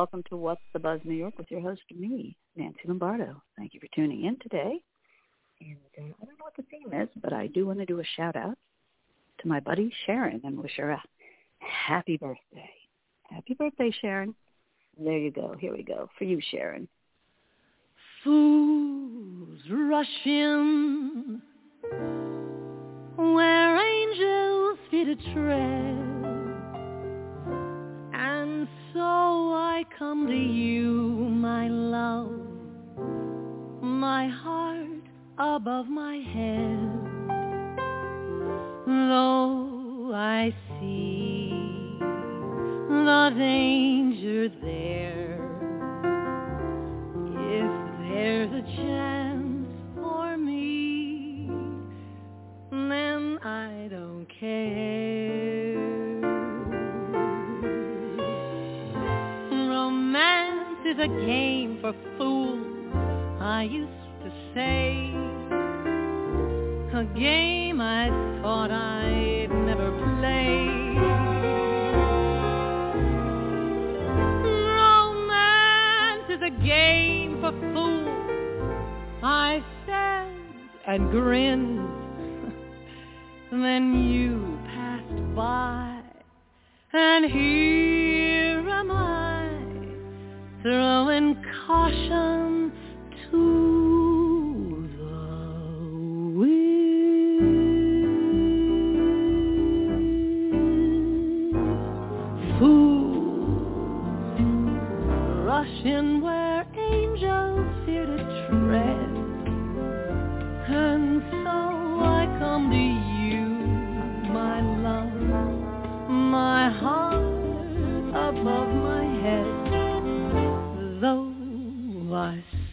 [0.00, 3.42] Welcome to What's the Buzz New York with your host, me, Nancy Lombardo.
[3.58, 4.82] Thank you for tuning in today.
[5.60, 8.00] And uh, I don't know what the theme is, but I do want to do
[8.00, 8.56] a shout out
[9.42, 11.02] to my buddy Sharon and wish her a
[11.58, 12.70] happy birthday.
[13.24, 14.34] Happy birthday, Sharon.
[14.98, 15.54] There you go.
[15.60, 16.08] Here we go.
[16.16, 16.88] For you, Sharon.
[18.24, 21.42] Fools rush in
[23.18, 26.19] where angels feet a tread.
[28.60, 30.92] And so I come to you,
[31.30, 32.42] my love,
[33.80, 35.00] my heart
[35.38, 36.78] above my head.
[38.86, 41.48] Though I see
[42.00, 45.40] the danger there,
[47.56, 47.72] if
[48.10, 51.48] there's a chance for me,
[52.70, 54.79] then I don't care.
[60.90, 62.92] Is a game for fools,
[63.40, 63.92] I used
[64.24, 65.14] to say.
[66.98, 68.08] A game I
[68.42, 70.66] thought I'd never play.
[74.82, 80.34] Romance is a game for fools, I said
[80.88, 81.78] and grinned.
[83.52, 86.02] then you passed by,
[86.92, 87.79] and I,
[90.62, 90.99] through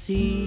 [0.07, 0.47] see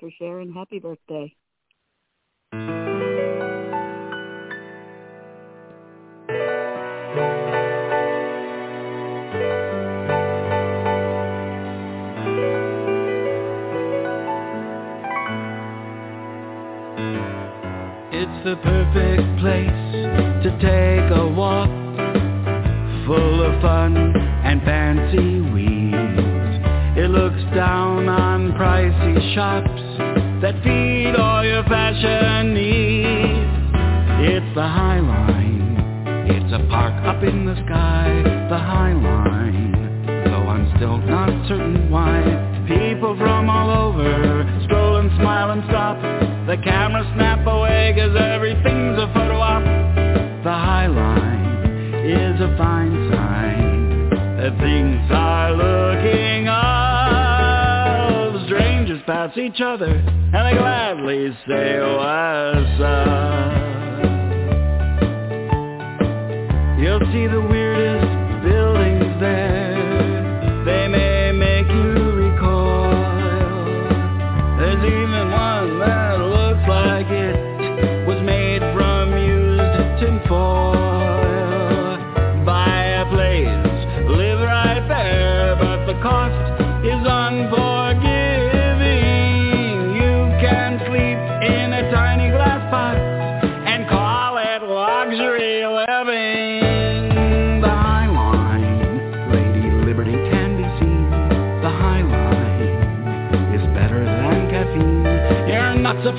[0.00, 0.52] for Sharon.
[0.52, 1.34] Happy birthday.
[29.38, 29.70] Shops
[30.42, 32.17] That feed all your fashion
[59.08, 63.48] pass each other and they gladly say what's up.
[66.78, 67.40] You'll see the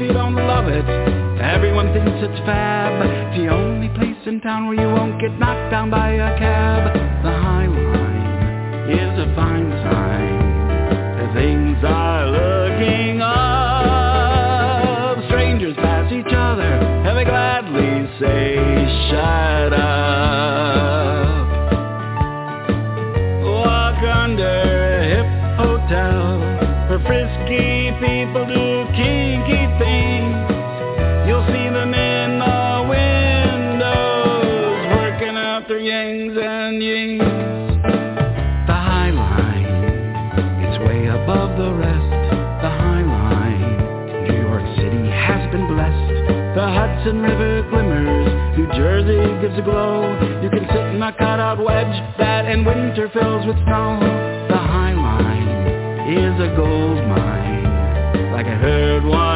[0.10, 0.86] you don't love it.
[1.40, 3.38] Everyone thinks it's fab.
[3.38, 7.09] The only place in town where you won't get knocked down by a cab.
[47.10, 50.14] Hudson River glimmers, New Jersey gives a glow.
[50.44, 53.98] You can sit in a cutout wedge that in winter fills with snow.
[54.48, 59.29] The High Line is a gold mine, like I heard one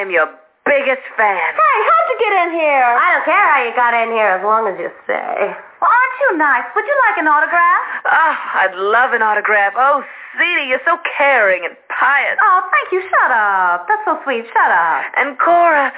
[0.00, 0.32] I am your
[0.64, 1.52] biggest fan.
[1.52, 2.88] Hey, how'd you get in here?
[2.88, 5.28] I don't care how you got in here as long as you say.
[5.76, 6.64] Well, aren't you nice?
[6.72, 7.84] Would you like an autograph?
[8.08, 9.76] Oh, I'd love an autograph.
[9.76, 10.00] Oh,
[10.40, 12.40] Celie, you're so caring and pious.
[12.40, 13.04] Oh, thank you.
[13.12, 13.92] Shut up.
[13.92, 14.48] That's so sweet.
[14.48, 15.04] Shut up.
[15.20, 15.92] And Cora,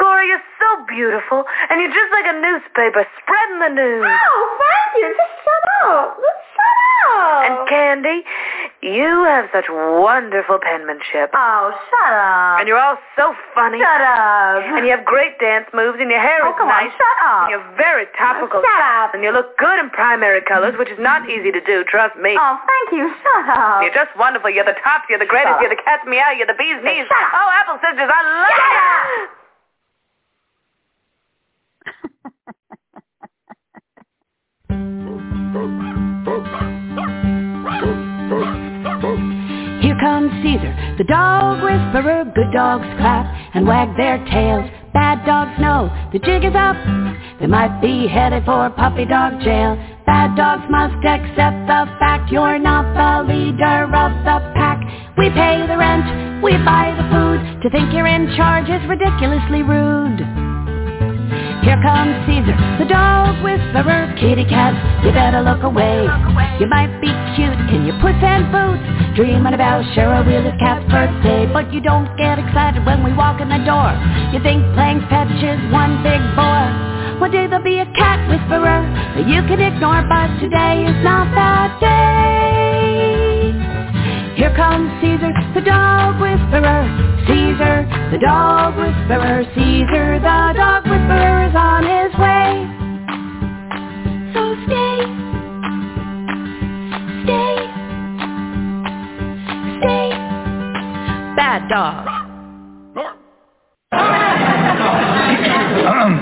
[0.00, 1.44] Cora, you're so beautiful.
[1.68, 4.08] And you're just like a newspaper spreading the news.
[4.08, 5.12] Oh, thank you.
[5.12, 6.16] Just shut up.
[6.16, 6.76] Just shut
[7.20, 7.44] up.
[7.44, 8.24] And Candy,
[8.82, 11.30] you have such wonderful penmanship.
[11.32, 12.58] Oh, shut up.
[12.58, 13.78] And you're all so funny.
[13.78, 14.62] Shut up.
[14.74, 16.90] And you have great dance moves, and your hair Oh, is come nice.
[16.90, 16.98] on.
[16.98, 17.42] Shut up.
[17.46, 18.58] And you're very topical.
[18.58, 19.14] Oh, shut up.
[19.14, 22.34] And you look good in primary colors, which is not easy to do, trust me.
[22.34, 23.06] Oh, thank you.
[23.22, 23.82] Shut up.
[23.86, 24.50] You're just wonderful.
[24.50, 25.06] You're the top.
[25.08, 25.62] You're the greatest.
[25.62, 26.34] You're the cat's meow.
[26.34, 27.06] You're the bee's knees.
[27.06, 27.32] shut up.
[27.38, 29.30] Oh, Apple Sisters, I love Shut you.
[29.30, 29.41] up.
[40.02, 42.26] Comes Caesar, the dog whisperer.
[42.34, 44.68] Good dogs clap and wag their tails.
[44.92, 46.76] Bad dogs know the jig is up.
[47.38, 49.78] They might be headed for puppy dog jail.
[50.04, 54.82] Bad dogs must accept the fact you're not the leader of the pack.
[55.16, 57.62] We pay the rent, we buy the food.
[57.62, 60.41] To think you're in charge is ridiculously rude.
[61.62, 64.74] Here comes Caesar, the dog whisperer, kitty cat,
[65.06, 66.02] you better look away.
[66.58, 67.06] You might be
[67.38, 68.82] cute in your puss and boots,
[69.14, 73.48] dreaming about Cheryl Wheeler's cat's birthday, but you don't get excited when we walk in
[73.48, 73.94] the door.
[74.34, 76.70] You think playing fetch is one big bore.
[77.22, 78.82] One day there'll be a cat whisperer
[79.14, 82.31] that you can ignore, but today is not that day.
[84.36, 86.88] Here comes Caesar, the dog whisperer.
[87.26, 89.44] Caesar, the dog whisperer.
[89.54, 92.66] Caesar, the dog whisperer is on his way.
[94.32, 95.04] So stay,
[97.24, 97.56] stay,
[99.78, 100.08] stay.
[101.36, 102.08] Bad dog.
[105.86, 106.12] Um,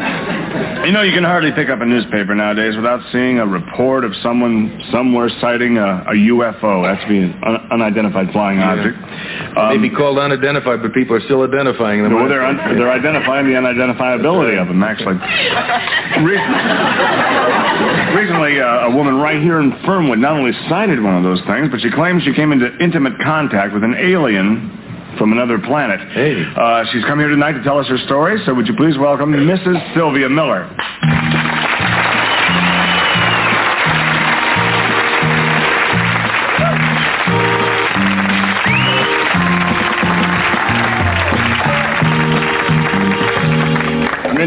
[0.84, 4.12] you know, you can hardly pick up a newspaper nowadays without seeing a report of
[4.22, 6.82] someone somewhere sighting a, a UFO.
[6.82, 8.96] That's to be an un- unidentified flying object.
[9.00, 12.12] They Um, may be called unidentified, but people are still identifying them.
[12.12, 15.14] no, they're, un- they're identifying the unidentifiability of them, actually.
[16.22, 16.40] Re-
[18.14, 21.68] Recently, uh, a woman right here in Fernwood not only sighted one of those things,
[21.70, 26.00] but she claims she came into intimate contact with an alien from another planet.
[26.12, 26.44] Hey.
[26.56, 29.32] Uh, she's come here tonight to tell us her story, so would you please welcome
[29.32, 29.94] Mrs.
[29.94, 30.66] Sylvia Miller.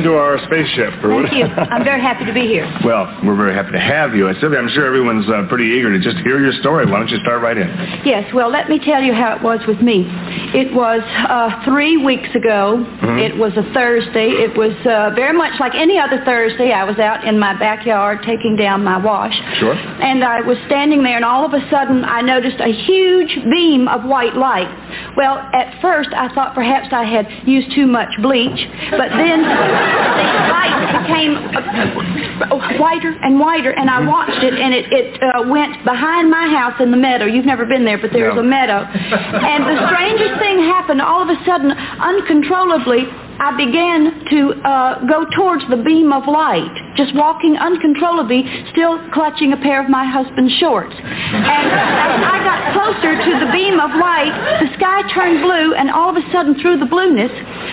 [0.03, 0.99] Into our spaceship.
[0.99, 1.45] or Thank you.
[1.71, 2.67] I'm very happy to be here.
[2.83, 4.27] Well, we're very happy to have you.
[4.27, 6.85] Uh, Sylvia, I'm sure everyone's uh, pretty eager to just hear your story.
[6.85, 7.69] Why don't you start right in?
[8.03, 10.03] Yes, well, let me tell you how it was with me.
[10.51, 12.83] It was uh, three weeks ago.
[13.23, 14.43] It was a Thursday.
[14.43, 16.71] It was uh, very much like any other Thursday.
[16.73, 19.33] I was out in my backyard taking down my wash.
[19.59, 19.73] Sure.
[19.73, 23.87] And I was standing there, and all of a sudden, I noticed a huge beam
[23.87, 24.67] of white light.
[25.15, 28.59] Well, at first, I thought perhaps I had used too much bleach,
[28.91, 29.43] but then
[29.93, 35.47] the light became uh, whiter and whiter, and I watched it, and it, it uh,
[35.47, 37.25] went behind my house in the meadow.
[37.25, 38.41] You've never been there, but there's No.
[38.41, 38.83] a meadow.
[38.83, 41.01] And the strangest thing happened.
[41.01, 43.05] All of a sudden, uncontrollably,
[43.39, 49.53] I began to uh, go towards the beam of light, just walking uncontrollably, still clutching
[49.53, 50.93] a pair of my husband's shorts.
[50.93, 55.89] And as I got closer to the beam of light, the sky turned blue, and
[55.89, 57.31] all of a sudden, through the blueness,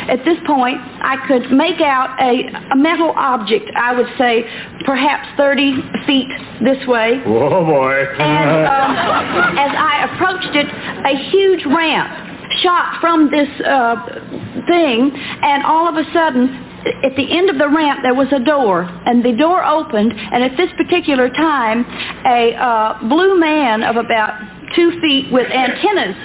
[0.08, 4.48] at this point, I could make out a, a metal object, I would say
[4.84, 5.76] perhaps 30
[6.06, 6.28] feet
[6.64, 7.20] this way.
[7.20, 7.94] Whoa, boy.
[8.16, 13.96] And um, as I approached it, a huge ramp shot from this uh,
[14.66, 16.66] thing, and all of a sudden,
[17.04, 20.42] at the end of the ramp, there was a door, and the door opened, and
[20.42, 21.84] at this particular time,
[22.26, 24.40] a uh, blue man of about
[24.74, 26.16] two feet with antennas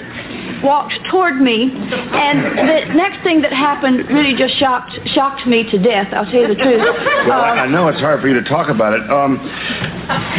[0.62, 5.78] walked toward me, and the next thing that happened really just shocked shocked me to
[5.78, 6.08] death.
[6.12, 6.80] I'll tell you the truth.
[7.28, 9.04] well, I, I know it's hard for you to talk about it.
[9.10, 9.36] Um,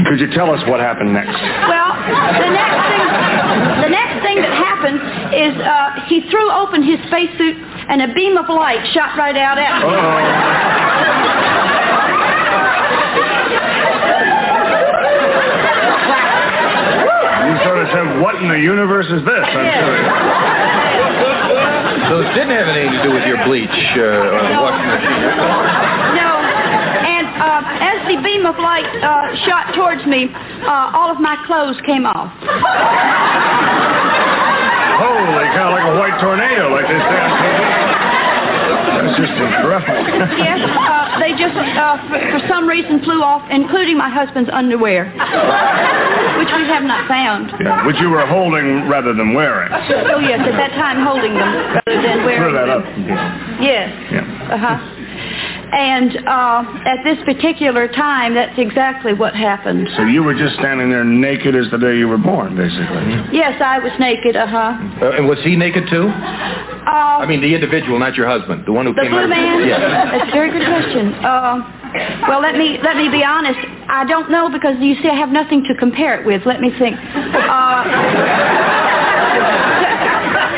[0.10, 1.32] could you tell us what happened next?
[1.32, 1.90] Well,
[2.42, 2.97] the next thing,
[3.98, 5.00] next thing that happened
[5.34, 7.58] is uh, he threw open his spacesuit
[7.90, 10.98] and a beam of light shot right out at me.
[17.48, 19.44] You sort of said, what in the universe is this?
[19.46, 19.80] I'm Yes.
[19.80, 20.04] sorry.
[22.10, 25.22] So it didn't have anything to do with your bleach uh, or washing machine.
[26.16, 26.37] No.
[27.08, 31.40] And uh, as the beam of light uh, shot towards me, uh, all of my
[31.48, 32.28] clothes came off.
[34.98, 37.16] Holy cow, like a white tornado, like say TV.
[38.98, 40.28] That's just incredible.
[40.38, 45.06] Yes, uh, they just, uh, for, for some reason, flew off, including my husband's underwear,
[46.40, 47.52] which we have not found.
[47.62, 49.72] Yeah, which you were holding rather than wearing.
[49.72, 52.82] Oh yes, at that time holding them rather than Clear wearing that them.
[52.82, 53.62] up.
[53.62, 53.90] Yes.
[54.12, 54.54] Yeah.
[54.56, 54.97] Uh-huh.
[55.68, 59.90] And uh, at this particular time, that's exactly what happened.
[59.98, 63.36] So you were just standing there naked as the day you were born, basically.
[63.36, 64.58] Yes, I was naked, uh-huh.
[65.04, 66.08] Uh, and was he naked too?
[66.08, 69.18] Uh, I mean, the individual, not your husband, the one who the came out.
[69.18, 69.68] blue of- man?
[69.68, 69.82] Yes.
[69.82, 71.14] That's a very good question.
[71.20, 71.60] Uh,
[72.30, 73.60] well, let me let me be honest.
[73.90, 76.46] I don't know because you see, I have nothing to compare it with.
[76.46, 76.96] Let me think.
[76.96, 77.84] Uh,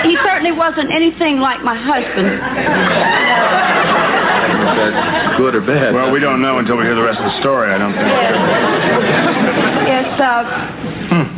[0.03, 2.29] he certainly wasn't anything like my husband.
[4.79, 5.93] That's good or bad.
[5.93, 8.07] Well, we don't know until we hear the rest of the story, I don't think.
[9.89, 10.43] Yes, uh,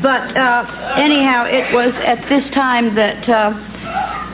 [0.01, 3.53] but uh, anyhow, it was at this time that uh,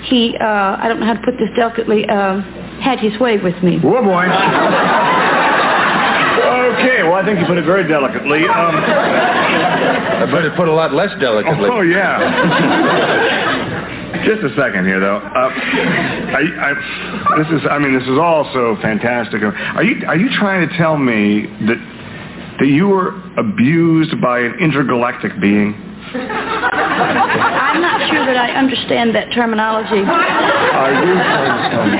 [0.03, 2.41] he, uh, I don't know how to put this delicately, uh,
[2.81, 3.79] had his way with me.
[3.79, 4.25] Whoa, boy.
[6.77, 8.43] Okay, well, I think you put it very delicately.
[8.45, 11.69] Um, I better put a lot less delicately.
[11.71, 13.63] oh, yeah.
[14.27, 15.17] Just a second here, though.
[15.24, 15.50] Uh,
[16.36, 16.74] I, I,
[17.41, 19.41] this is, I mean, this is all so fantastic.
[19.41, 21.79] Are you, are you trying to tell me that,
[22.60, 25.75] that you were abused by an intergalactic being?
[26.13, 30.03] I'm not sure that I understand that terminology.
[30.03, 31.98] Are you trying to tell me?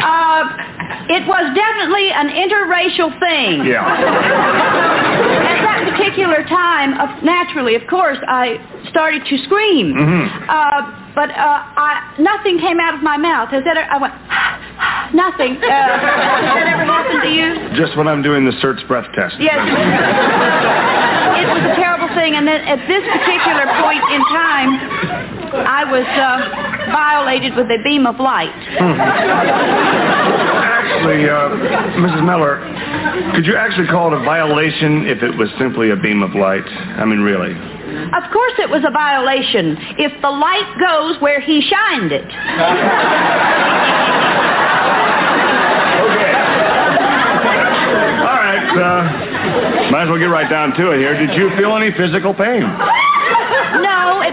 [0.00, 0.44] Uh,
[1.20, 3.66] it was definitely an interracial thing.
[3.66, 5.09] Yeah.
[6.20, 8.60] Particular time, of, naturally, of course, I
[8.90, 9.94] started to scream.
[9.96, 10.28] Mhm.
[10.52, 10.82] Uh,
[11.16, 13.48] but uh, I, nothing came out of my mouth.
[13.48, 13.78] Has that?
[13.80, 14.12] I went
[15.16, 15.56] nothing.
[15.56, 17.56] Uh, has that ever happened to you?
[17.72, 19.40] Just when I'm doing the Certs breath test.
[19.40, 19.56] Yes.
[21.40, 24.76] it was a terrible thing, and then at this particular point in time,
[25.56, 28.52] I was uh, violated with a beam of light.
[30.68, 31.48] Actually, uh,
[31.96, 32.22] Mrs.
[32.28, 32.60] Miller,
[33.34, 36.66] could you actually call it a violation if it was simply a beam of light?
[36.66, 37.52] I mean, really.
[37.52, 42.26] Of course, it was a violation if the light goes where he shined it.
[46.00, 46.34] Okay.
[48.24, 51.14] All right, uh, might as well get right down to it here.
[51.14, 52.62] Did you feel any physical pain?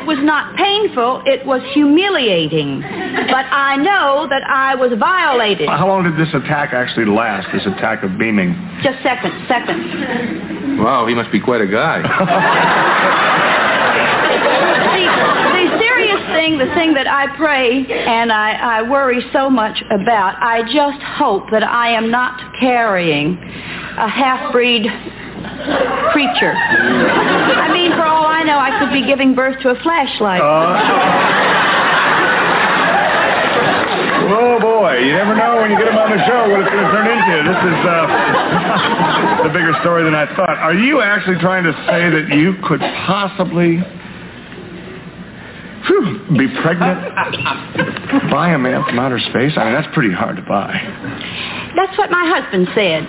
[0.08, 1.24] No, it was not painful.
[1.26, 2.82] It was humiliating.
[2.82, 5.68] But I know that I was violated.
[5.68, 8.56] How long did this attack actually last, this attack of beaming?
[8.84, 10.80] Just seconds, seconds.
[10.80, 12.04] Wow, he must be quite a guy.
[14.28, 19.82] The, the serious thing, the thing that I pray and I, I worry so much
[19.90, 23.38] about, I just hope that I am not carrying
[23.98, 24.86] a half-breed
[26.12, 26.54] creature.
[26.54, 30.42] I mean, for all I know, I could be giving birth to a flashlight.
[34.28, 36.84] Oh boy, you never know when you get him on the show what it's going
[36.84, 37.36] to turn into.
[37.48, 40.58] This is uh, a bigger story than I thought.
[40.58, 43.80] Are you actually trying to say that you could possibly
[45.88, 47.00] whew, be pregnant
[48.32, 49.54] by a man from outer space?
[49.56, 50.76] I mean, that's pretty hard to buy.
[51.76, 53.08] That's what my husband said.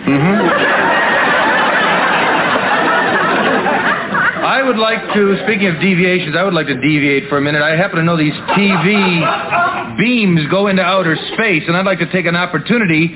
[4.49, 7.61] I would like to, speaking of deviations, I would like to deviate for a minute.
[7.61, 12.11] I happen to know these TV beams go into outer space, and I'd like to
[12.11, 13.09] take an opportunity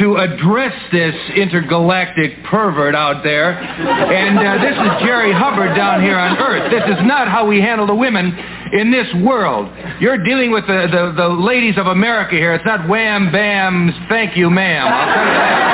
[0.00, 3.52] to address this intergalactic pervert out there.
[3.52, 6.70] And uh, this is Jerry Hubbard down here on Earth.
[6.70, 8.32] This is not how we handle the women
[8.72, 9.70] in this world.
[10.00, 12.54] You're dealing with the, the, the ladies of America here.
[12.54, 14.88] It's not wham, bam, thank you, ma'am.
[14.88, 15.72] I'll tell you that.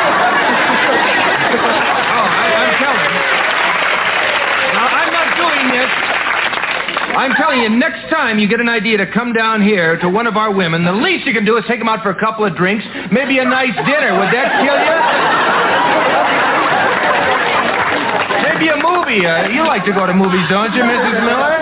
[2.10, 3.12] Oh, I, I'm telling.
[4.74, 5.90] Now, I'm not doing this.
[7.18, 10.28] I'm telling you, next time you get an idea to come down here to one
[10.30, 12.46] of our women, the least you can do is take them out for a couple
[12.46, 14.14] of drinks, maybe a nice dinner.
[14.22, 14.96] Would that kill you?
[18.46, 19.26] Maybe a movie.
[19.26, 21.18] Uh, you like to go to movies, don't you, Mrs.
[21.26, 21.58] Miller?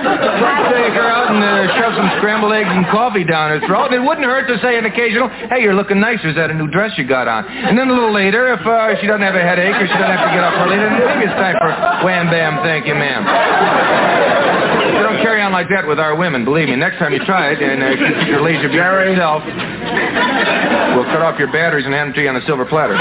[0.77, 3.97] Take her out and uh, shove some scrambled eggs and coffee down her throat.
[3.97, 6.29] It wouldn't hurt to say an occasional, hey, you're looking nicer.
[6.29, 7.49] Is that a new dress you got on?
[7.49, 10.21] And then a little later, if uh, she doesn't have a headache or she doesn't
[10.21, 11.73] have to get up early, then maybe it's time for
[12.05, 13.25] wham, bam, thank you, ma'am.
[15.27, 16.45] You don't carry on like that with our women.
[16.45, 19.11] Believe me, next time you try it, and uh, you keep your laser beam to
[19.11, 19.43] yourself,
[20.95, 22.95] we'll cut off your batteries and hand them to you on a silver platter.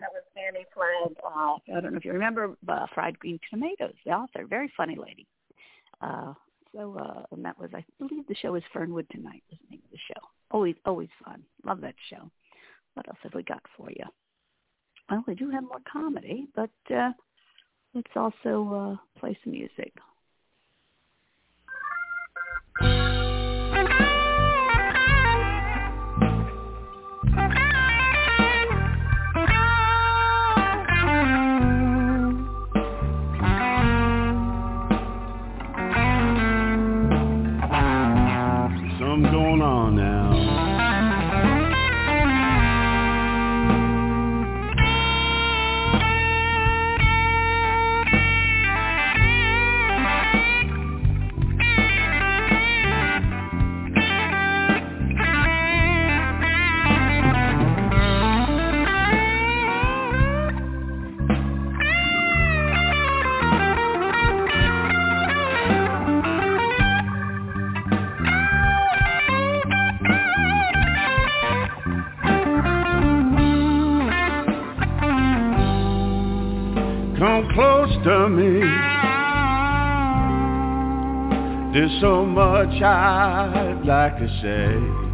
[0.00, 1.14] That was Fannie Flagg.
[1.24, 4.44] Uh, I don't know if you remember uh, Fried Green Tomatoes, the author.
[4.44, 5.28] Very funny lady.
[6.00, 6.34] Uh,
[6.76, 9.76] so, uh, and that was, I believe the show is Fernwood 2 Night, was the
[9.76, 10.20] name of the show.
[10.50, 11.42] Always, always fun.
[11.64, 12.30] Love that show.
[12.94, 14.04] What else have we got for you?
[15.10, 17.12] Well, we do have more comedy, but uh,
[17.94, 19.92] let's also uh, play some music.
[82.00, 85.06] So much I'd like to say.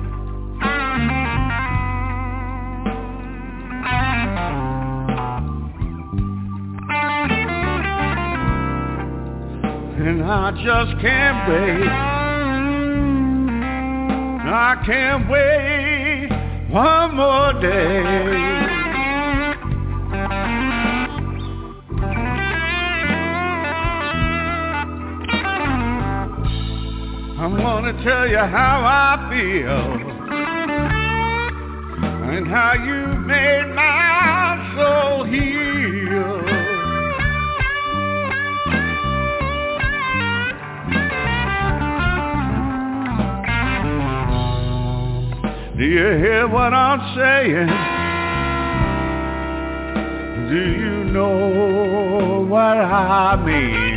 [10.05, 11.89] And I just can't wait.
[14.45, 16.29] I can't wait
[16.71, 18.52] one more day.
[28.47, 29.87] how I feel
[32.31, 36.43] and how you made my soul heal.
[45.77, 47.69] Do you hear what I'm saying?
[50.49, 53.92] Do you know what I mean?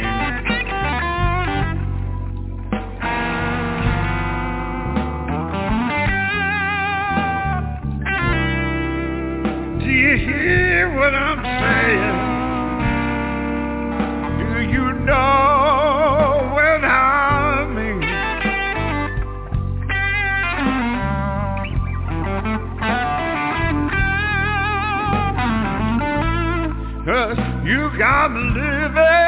[27.98, 29.25] job living.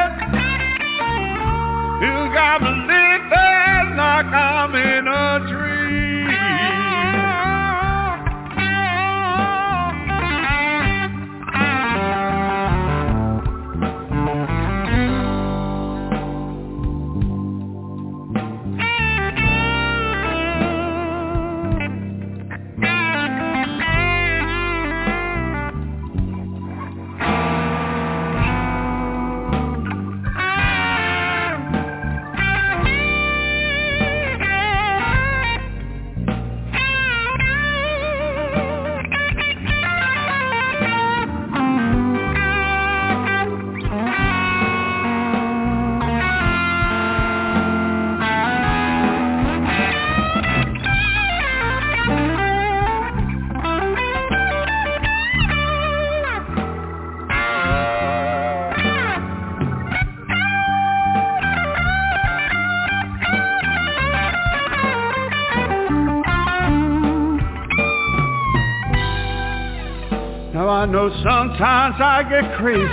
[71.28, 72.88] Sometimes I get crazy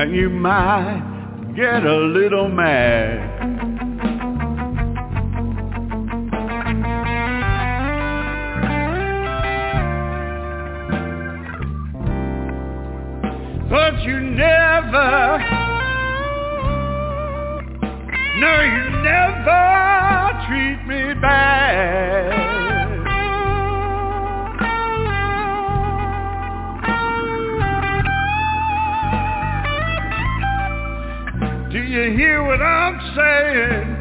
[0.00, 3.19] and you might get a little mad.
[32.16, 33.99] hear what I'm saying.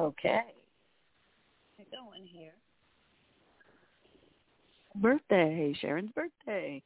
[0.00, 0.40] Okay.
[1.76, 2.52] Get going here.
[4.94, 6.82] Birthday, Sharon's birthday.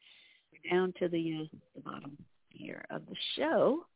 [0.52, 2.18] We're down to the, uh, the bottom
[2.50, 3.86] here of the show,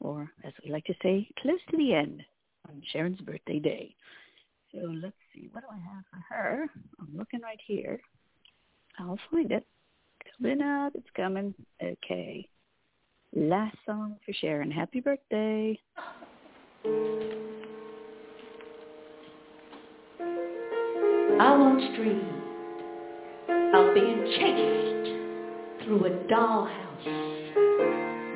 [0.00, 2.22] or as we like to say, close to the end
[2.68, 3.94] on Sharon's birthday day.
[4.72, 6.66] So let's see, what do I have for her?
[7.00, 8.00] I'm looking right here.
[8.98, 9.66] I'll find it.
[10.36, 11.54] Coming up, it's coming.
[11.82, 12.46] Okay.
[13.34, 14.70] Last song for Sharon.
[14.70, 15.78] Happy birthday.
[21.40, 22.20] I once dreamed
[23.74, 25.08] of being chased
[25.82, 27.08] through a dollhouse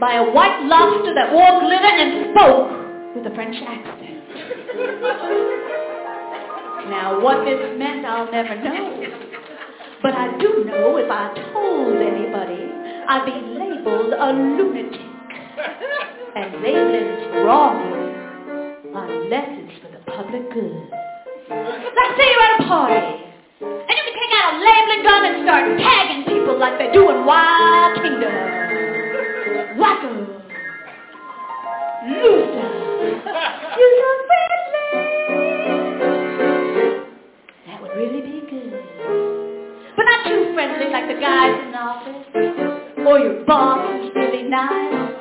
[0.01, 2.73] by a white lobster that wore glitter and spoke
[3.14, 4.25] with a French accent.
[6.88, 9.05] now, what this meant, I'll never know.
[10.03, 12.73] But I do know if I told anybody,
[13.07, 14.99] I'd be labeled a lunatic.
[16.37, 17.83] And labeling's wrong
[18.95, 21.04] unless it's for the public good.
[21.50, 22.94] Let's say you're at a party,
[23.61, 27.11] and you can take out a labeling gun and start tagging people like they do
[27.11, 28.33] in Wild Kingdom.
[29.76, 30.09] Wacko.
[32.09, 32.68] Loser.
[33.76, 34.88] You're so friendly.
[37.66, 38.72] That would really be good.
[39.96, 43.07] But not too friendly like the guys in the office.
[43.07, 45.12] Or your boss who's really nice.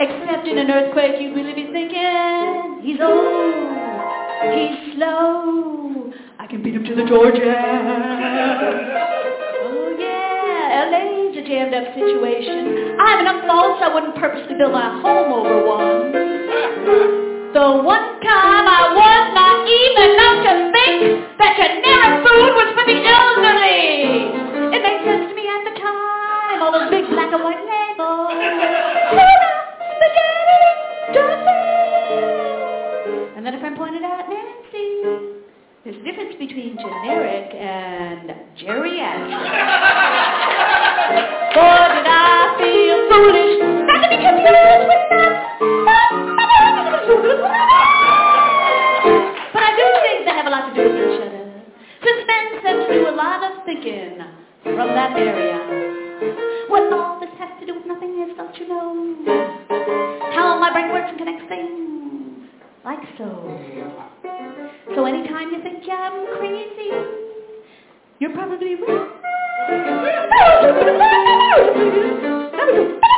[0.00, 3.76] Except in an earthquake you'd really be thinking, he's old.
[4.40, 4.79] He's
[7.10, 7.58] Georgia.
[9.66, 12.94] Oh yeah, LA's a jammed up situation.
[13.00, 15.59] I have enough faults I wouldn't purposely build my home over
[68.20, 68.76] you're probably
[73.02, 73.16] I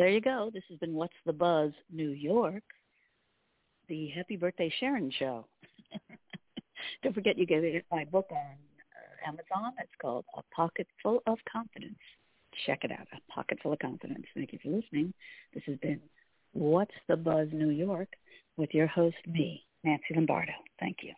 [0.00, 0.50] there you go.
[0.50, 2.62] This has been What's the Buzz New York,
[3.86, 5.44] the Happy Birthday Sharon show.
[7.02, 9.74] Don't forget you can get my book on uh, Amazon.
[9.78, 11.98] It's called A Pocket Full of Confidence.
[12.64, 14.24] Check it out, A Pocket Full of Confidence.
[14.34, 15.12] Thank you for listening.
[15.52, 16.00] This has been
[16.54, 18.08] What's the Buzz New York
[18.56, 20.52] with your host, me, Nancy Lombardo.
[20.78, 21.12] Thank you.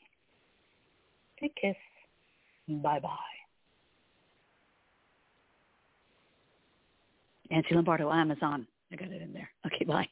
[1.41, 1.77] Big kiss.
[2.69, 3.42] Bye-bye.
[7.53, 8.67] Nancy Lombardo, Amazon.
[8.91, 9.51] I got it in there.
[9.67, 10.09] Okay, bye.